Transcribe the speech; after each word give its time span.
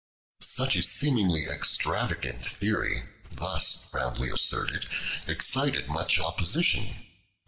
Such 0.41 0.75
a 0.75 0.81
seemingly 0.81 1.45
extravagant 1.45 2.43
theory, 2.43 3.03
thus 3.31 3.87
roundly 3.93 4.31
asserted, 4.31 4.87
excited 5.27 5.89
much 5.89 6.17
opposition. 6.19 7.05